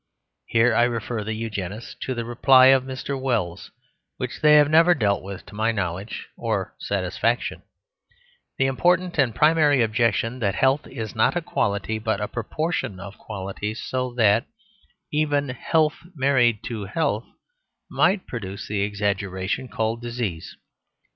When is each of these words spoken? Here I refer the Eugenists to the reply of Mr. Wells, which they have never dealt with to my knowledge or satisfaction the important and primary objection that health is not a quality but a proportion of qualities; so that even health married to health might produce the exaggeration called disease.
Here 0.47 0.73
I 0.73 0.85
refer 0.85 1.23
the 1.23 1.35
Eugenists 1.35 1.93
to 2.07 2.15
the 2.15 2.25
reply 2.25 2.65
of 2.73 2.85
Mr. 2.85 3.21
Wells, 3.21 3.69
which 4.17 4.41
they 4.41 4.55
have 4.55 4.67
never 4.67 4.95
dealt 4.95 5.21
with 5.21 5.45
to 5.45 5.53
my 5.53 5.71
knowledge 5.71 6.27
or 6.35 6.73
satisfaction 6.79 7.61
the 8.57 8.65
important 8.65 9.19
and 9.19 9.35
primary 9.35 9.83
objection 9.83 10.39
that 10.39 10.55
health 10.55 10.87
is 10.87 11.13
not 11.13 11.37
a 11.37 11.41
quality 11.43 11.99
but 11.99 12.19
a 12.19 12.27
proportion 12.27 12.99
of 12.99 13.19
qualities; 13.19 13.79
so 13.83 14.11
that 14.15 14.47
even 15.11 15.49
health 15.49 15.99
married 16.15 16.63
to 16.63 16.85
health 16.85 17.27
might 17.87 18.25
produce 18.25 18.67
the 18.67 18.81
exaggeration 18.81 19.67
called 19.67 20.01
disease. 20.01 20.57